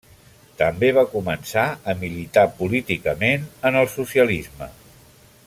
[0.61, 4.73] També va començar a militar políticament en el socialisme.